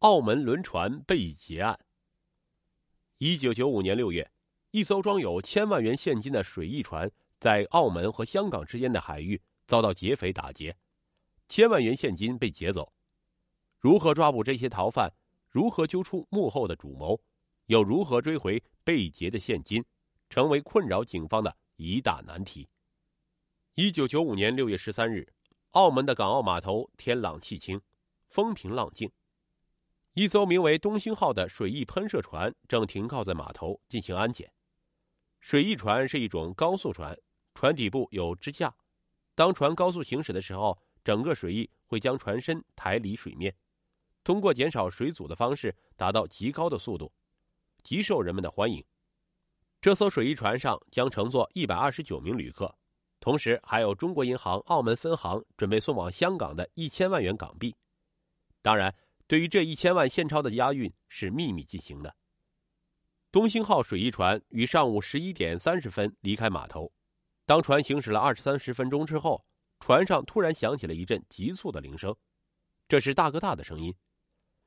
[0.00, 1.78] 澳门轮船被劫案。
[3.18, 4.30] 一九九五年六月，
[4.70, 10.74] 一艘装有千万元现金的水翼船在澳门和香港之间的海域遭到劫匪打劫，
[11.48, 12.94] 千万元现金被劫走。
[13.78, 15.12] 如何抓捕这些逃犯？
[15.50, 17.20] 如何揪出幕后的主谋？
[17.66, 19.84] 又如何追回被劫的现金？
[20.30, 22.70] 成为困扰警方的一大难题。
[23.74, 25.30] 一九九五年六月十三日，
[25.72, 27.82] 澳门的港澳码头天朗气清，
[28.28, 29.10] 风平浪静。
[30.14, 34.52] 一艘名为“东兴号”的水翼喷射船正停靠在码头进行安检。
[35.40, 37.16] 水翼船是一种高速船，
[37.54, 38.74] 船底部有支架，
[39.36, 43.54] 当船高速行驶的时候，整个水翼会将船身抬离水面，
[44.24, 47.12] 通过减少水阻的方式达到极高的速度，
[47.84, 48.84] 极受人们的欢迎。
[49.80, 52.76] 这艘水翼船上将乘坐一百二十九名旅客，
[53.20, 57.74] 同时还有中国银行澳门分行准备送往香港的一千万元港币。
[58.60, 58.94] 当然，
[59.30, 62.12] 对于这一千万现钞的押运是秘密进行的。
[63.30, 66.92] 东兴号水翼船于上午十一点三十分离开码头，
[67.46, 69.46] 当船行驶了二十三十分钟之后，
[69.78, 72.12] 船上突然响起了一阵急促的铃声，
[72.88, 73.94] 这是大哥大的声音。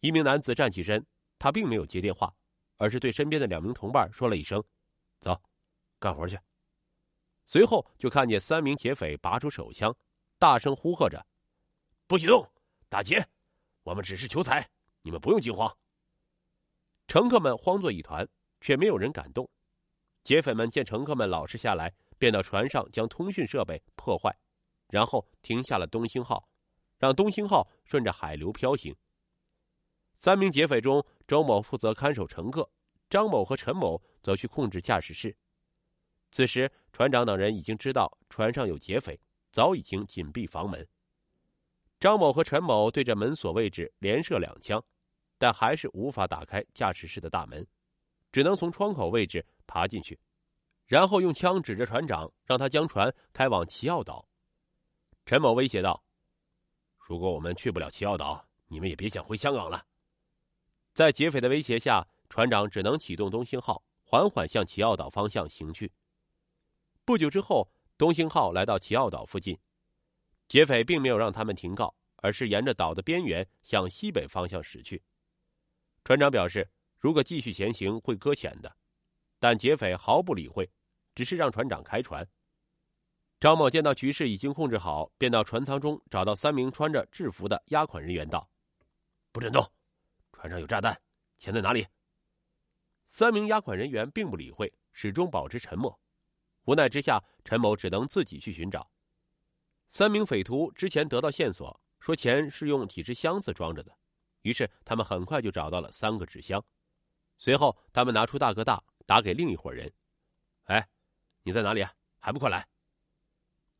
[0.00, 1.06] 一名男子站起身，
[1.38, 2.34] 他并没有接电话，
[2.78, 4.60] 而是对身边的两名同伴说了一声。
[5.20, 5.40] 走，
[6.00, 6.36] 干活去。
[7.46, 9.96] 随后就看见三名劫匪拔出手枪，
[10.36, 11.24] 大声呼喝着
[12.08, 12.44] ：“不许动，
[12.88, 13.24] 打劫！
[13.88, 14.68] 我们只是求财，
[15.00, 15.74] 你们不用惊慌。”
[17.08, 18.28] 乘客们慌作一团，
[18.60, 19.48] 却没有人敢动。
[20.22, 24.38] 劫匪们见乘客们老实下来，便到船上将通讯设备破坏，
[24.88, 26.50] 然后停下了东兴号，
[26.98, 28.94] 让东兴号顺着海流飘行。
[30.18, 32.70] 三名劫匪中，周某负责看守乘客。
[33.08, 35.34] 张某和陈某则去控制驾驶室。
[36.30, 39.18] 此时，船长等人已经知道船上有劫匪，
[39.50, 40.86] 早已经紧闭房门。
[42.00, 44.82] 张某和陈某对着门锁位置连射两枪，
[45.38, 47.66] 但还是无法打开驾驶室的大门，
[48.32, 50.18] 只能从窗口位置爬进去，
[50.86, 54.28] 然后用枪指着船长，让他将船开往奇奥岛。
[55.26, 56.02] 陈某威胁道
[56.98, 59.84] ：“如果我们去不了奇奥岛，你们也别想回香港了。”
[60.94, 62.06] 在劫匪的威胁下。
[62.30, 65.90] 船长只能启动东兴号，缓缓向奇奥岛方向行去。
[67.06, 67.66] 不久之后，
[67.96, 69.58] 东兴号来到奇奥岛附近，
[70.48, 75.02] 劫匪并没有让他们停靠，而是沿着岛的边缘向西北方向驶去。
[76.04, 78.76] 船长表示，如果继续前行会搁浅的，
[79.38, 80.70] 但劫匪毫不理会，
[81.14, 82.26] 只是让船长开船。
[83.38, 88.50] 张某见到局势已经控制好，便到船舱中找到三名穿着制服的押款人员，道
[89.30, 89.70] ：“不准动，
[90.32, 91.00] 船上有炸弹，
[91.38, 91.86] 钱在哪里？”
[93.06, 96.00] 三名押款人员并不理会，始终保持沉默。
[96.64, 98.90] 无奈之下，陈某只能自己去寻找。
[99.88, 103.96] 三名匪徒之前得到线索，说钱是用几只箱子装着的，
[104.42, 106.62] 于是他们很快就找到了三个纸箱。
[107.38, 109.90] 随后，他们拿出大哥大，打给另一伙人
[110.64, 110.86] ：“哎，
[111.42, 111.84] 你在哪里？
[112.18, 112.68] 还不快来！”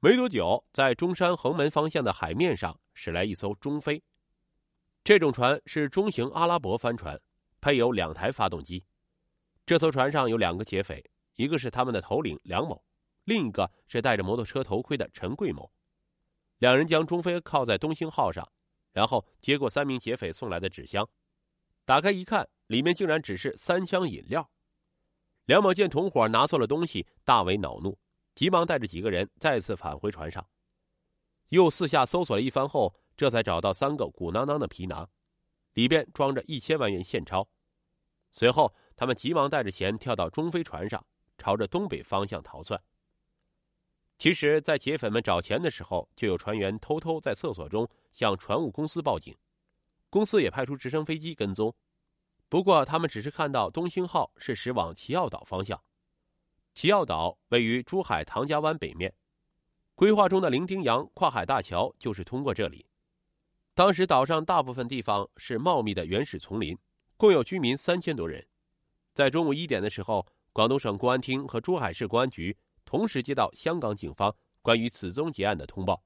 [0.01, 4.03] 没多久，在中山横门方向的海面上驶来一艘中飞，
[5.05, 7.21] 这种船是中型阿拉伯帆船，
[7.61, 8.85] 配有两台发动机。
[9.67, 11.05] 这艘船上有两个劫匪，
[11.35, 12.83] 一个是他们的头领梁某，
[13.25, 15.71] 另一个是戴着摩托车头盔的陈贵某。
[16.59, 18.47] 两人将中飞靠在东兴号上，
[18.93, 21.09] 然后接过三名劫匪送来的纸箱，
[21.85, 24.51] 打开一看，里面竟然只是三箱饮料。
[25.47, 27.99] 梁某见同伙拿错了东西，大为恼怒，
[28.35, 30.47] 急忙带着几个人再次返回船上，
[31.49, 35.09] 又四下搜索了一番后，这才找到三个鼓囊囊的皮囊，
[35.75, 37.49] 里边装着一千万元现钞。
[38.31, 41.03] 随后，他们急忙带着钱跳到中飞船上，
[41.39, 42.79] 朝着东北方向逃窜。
[44.19, 49.37] 其实，在劫匪们找钱的时候，就有船员偷偷在厕所中向船务公司报警，
[50.11, 51.73] 公司也派出直升飞机跟踪。
[52.49, 55.81] 不过，他们只是看到东兴号是驶往奇奥岛方向。
[56.75, 59.15] 奇奥岛位于珠海唐家湾北面，
[59.95, 62.85] 规划中的伶仃洋跨海大桥就是通过这里。
[63.75, 66.76] 当时岛上大部分地方是茂密的原始丛林。
[67.17, 68.47] 共有居民三千多人，
[69.12, 72.56] 在中午一点的时候，广东省公安厅和珠海市公安局
[72.88, 76.02] 同时接到香港警方关于此宗劫案的通报。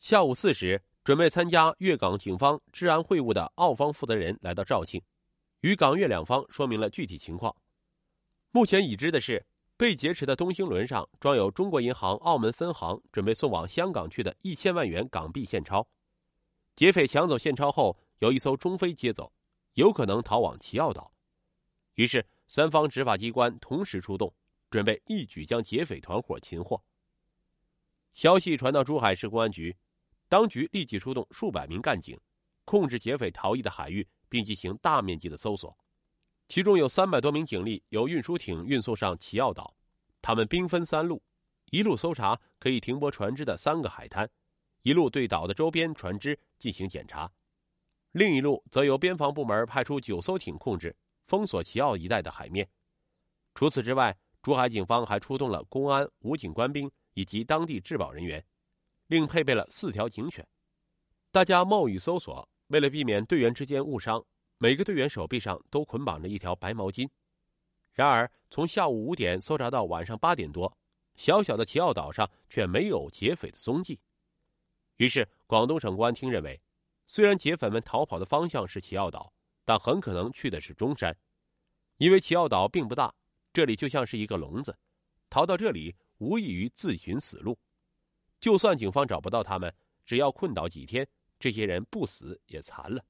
[0.00, 5.02] 下午四时，准备参加粤港警方治安会晤的澳方负责人来到肇庆，
[5.60, 7.54] 与港粤两方说明了具体情况。
[8.52, 9.44] 目前已知的是，
[9.76, 15.86] 被劫持的东兴轮上装有中国银行澳门分行准备送往香港去的一千万元港币现钞，
[16.74, 19.30] 劫匪抢走现钞后，由一艘中飞接走。
[19.74, 21.12] 有可能逃往奇澳岛，
[21.96, 24.34] 于是三方执法机关同时出动，
[24.72, 26.82] 准备一举将劫匪团伙擒获。
[28.14, 29.76] 消息传到珠海市公安局，
[30.30, 32.18] 当局立即出动数百名干警，
[32.64, 35.76] 控制劫匪逃逸的海域，并进行大面积的搜索。
[36.48, 39.76] 其中有三百多名警力由运输艇运送上奇奥岛，
[40.22, 41.22] 他们兵分三路，
[41.70, 44.26] 一路搜查可以停泊船只的三个海滩，
[44.80, 47.30] 一路对岛的周边船只进行检查，
[48.12, 50.96] 另一路则由边防部门派出九艘艇控制，
[51.26, 52.66] 封锁奇奥一带的海面。
[53.54, 58.44] 除此之外，珠海警方还出动了公安、武警官兵以及当地治保人员，
[59.06, 60.44] 另配备了四条警犬。
[61.30, 64.24] 大家冒雨搜索，为了避免队员之间误伤，
[64.58, 67.08] 每个队员手臂上都捆绑着一条白毛巾。
[67.92, 70.76] 然而，从下午五点搜查到晚上八点多，
[71.14, 74.00] 小小的奇奥岛上却没有劫匪的踪迹。
[74.96, 76.60] 于是，广东省公安厅认为，
[77.06, 79.32] 虽然劫匪们逃跑的方向是奇奥岛，
[79.64, 81.16] 但很可能去的是中山，
[81.98, 83.14] 因为奇奥岛并不大。
[83.52, 84.76] 这里就像是一个笼子，
[85.28, 87.58] 逃到这里无异于自寻死路。
[88.40, 89.72] 就算警方找不到他们，
[90.04, 91.06] 只要困倒几天，
[91.38, 93.04] 这些人不死也残了。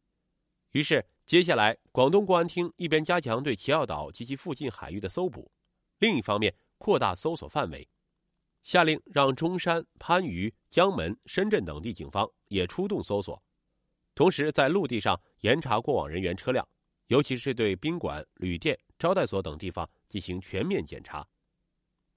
[0.73, 5.51] 于是，接下来广东公安厅一边加强对奇奥岛及其附近海域的搜捕，
[5.99, 7.89] 另一方面扩大搜索范围，
[8.63, 13.41] 下令让中山、番禺、江门、深圳等地警方也出动搜索，
[14.15, 16.67] 同时在陆地上严查过往人员车辆，
[17.07, 18.79] 尤其是对宾馆、旅店。
[19.03, 21.27] 招待所等地方进行全面检查。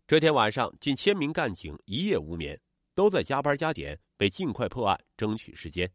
[0.05, 2.61] 这天晚上，近千名干警一夜无眠，
[2.93, 5.91] 都在加班加点，为尽快破案争取时间。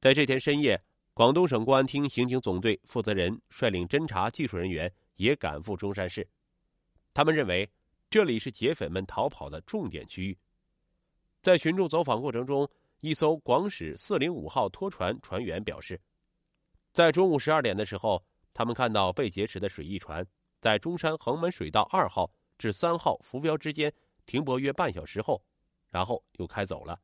[0.00, 0.80] 在这天深夜，
[1.14, 6.24] 广东省公安厅刑警总队负责人率领侦查技术人员也赶赴中山市。
[7.12, 7.68] 他们认为，
[8.08, 10.38] 这里是劫匪们逃跑的重点区域。
[11.42, 16.00] 在群众走访过程中，一艘广驶四零五号拖船船员表示，
[16.92, 18.24] 在中午十二点的时候。
[18.58, 20.26] 他们看到被劫持的水翼船
[20.60, 22.28] 在中山横门水道二号
[22.58, 23.94] 至三号浮标之间
[24.26, 25.40] 停泊约半小时后，
[25.90, 27.00] 然后又开走了。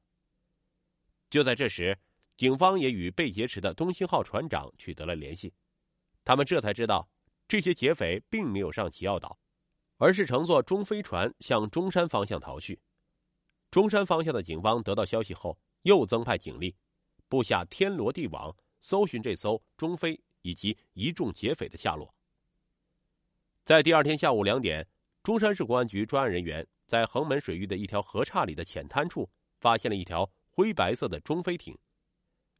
[1.30, 1.96] 就在这时，
[2.36, 5.54] 警方也与被劫持的东兴号船长取得了联系，
[6.24, 7.08] 他们这才知道
[7.46, 9.38] 这些劫匪并没有上奇奥岛，
[9.98, 12.80] 而是乘坐中飞船向中山方向逃去。
[13.70, 16.74] 中山方向的警方得到消息后，又增派警力，
[17.28, 20.20] 布下天罗地网，搜寻这艘中飞。
[20.44, 22.14] 以及一众劫匪的下落。
[23.64, 24.86] 在第二天下午两点，
[25.22, 31.76] 中山市公安局专案人员在横门水域的一条河岔里的浅滩处发现了一条灰白色的中飞艇，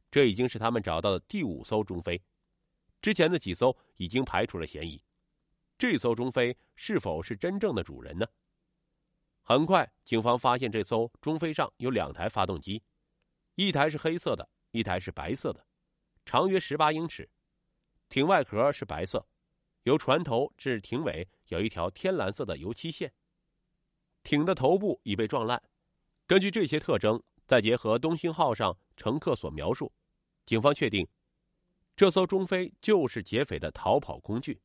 [0.09, 2.19] 这已经是他们找到的第五艘中飞，
[3.01, 5.01] 之前的几艘已经排除了嫌疑。
[5.77, 8.25] 这艘中飞是否是真正的主人呢？
[9.43, 12.81] 很快，警方发现这艘中飞上有两台发动机，
[13.53, 15.67] 一台是黑色的，一台是白色的，
[16.25, 17.29] 长约十八英尺。
[18.09, 19.25] 艇外壳是白色，
[19.83, 23.13] 由船头至艇尾有一条天蓝色的油漆线。
[24.23, 25.61] 艇的头部已被撞烂。
[26.25, 29.93] 根据这些特征，再结合东兴号上乘客所描述，
[30.45, 31.07] 警方确定，
[31.95, 34.59] 这艘中飞就是劫匪的逃跑工具。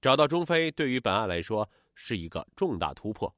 [0.00, 3.34] 找到中飞对于本案来说是一个重大突破。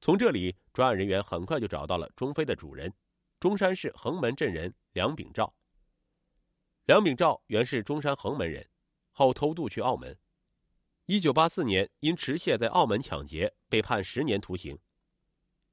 [0.00, 2.92] 从这里，专案人员很快就找到了中飞的主人——
[3.38, 5.54] 中山市横门镇人梁炳照。
[6.86, 8.68] 梁炳照原是中山横门人，
[9.12, 10.18] 后偷渡去澳门。
[11.06, 14.76] 一九八四年因持械在澳门抢劫被判十年徒刑。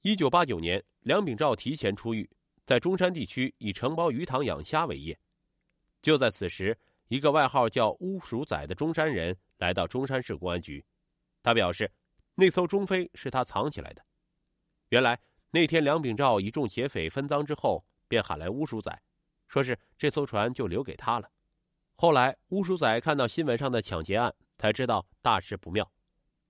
[0.02, 2.30] 一九八九年，梁炳照提前出狱，
[2.64, 5.20] 在中山地区以承包鱼塘养虾为业。
[6.00, 6.78] 就在此时，
[7.08, 10.86] 一个外号叫“乌鼠仔”的中山人来到中山市公安局，
[11.42, 11.92] 他表示，
[12.36, 14.06] 那艘中飞是他藏起来的。
[14.90, 15.20] 原来
[15.50, 19.02] 那天梁炳照一众劫匪分赃之后，便喊来乌鼠仔。
[19.50, 21.30] 说是这艘船就留给他了。
[21.96, 25.92] 后来乌鼠仔看到新闻上的抢劫案，才知道大事不妙，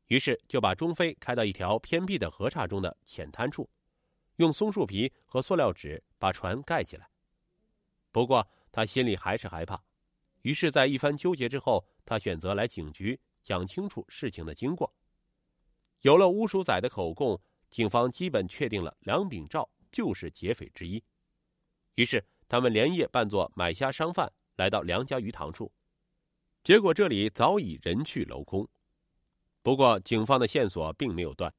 [0.06, 3.68] 于是就把中飞开到一条偏僻的河岔中的浅滩处，
[4.36, 7.10] 用松树皮和塑料纸把船盖起来。
[8.12, 9.82] 不过他心里还是害怕，
[10.42, 14.94] 于是，在一番纠结之后，他选择来警局讲清楚事情的经过。
[16.02, 17.40] 有了乌鼠仔的口供，
[17.70, 21.02] 警方基本确定了梁炳照就是劫匪之一，
[21.96, 22.24] 于是。
[22.50, 25.72] 他们连夜扮作买虾商贩来到梁家鱼塘处，
[26.64, 28.68] 结果这里早已人去楼空。
[29.62, 31.54] 不过，警方的线索并没有断，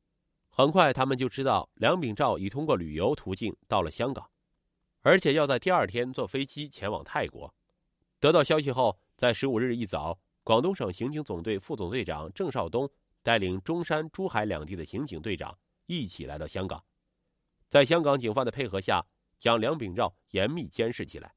[0.49, 4.29] 很快他们就知道梁炳照已通过旅游途径到了香港，
[5.03, 7.55] 而且要在第二天坐飞机前往泰国。
[8.19, 12.91] 得到消息后，在十五日一早，广东省刑警总队副总队长郑少东
[13.23, 15.57] 带领中山、珠海两地的刑警队长
[15.87, 16.83] 一起来到香港，
[17.69, 19.07] 在香港警方的配合下。
[19.41, 21.35] 将梁炳照严密监视起来。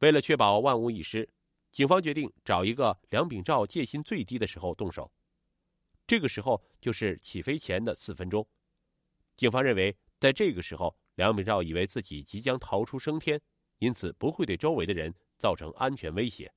[0.00, 1.26] 为了确保万无一失，
[1.72, 5.10] 警方决定找一个梁炳照戒心最低的时候动手。
[6.06, 8.46] 这个时候就是起飞前的四分钟。
[9.36, 13.40] 警方认为，在这个时候，梁炳照以为自己即将逃出升天，
[13.78, 16.52] 因此不会对周围的人造成安全威胁。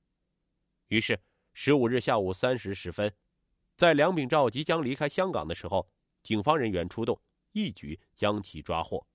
[0.88, 1.18] 于是，
[1.52, 3.12] 十五日下午三时十分，
[3.76, 5.90] 在梁秉照即将离开香港的时候，
[6.22, 7.20] 警方人员出动，
[7.52, 9.06] 一举将其抓获。